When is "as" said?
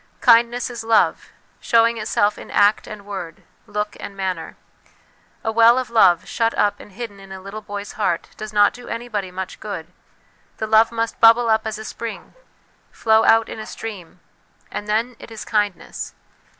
11.67-11.77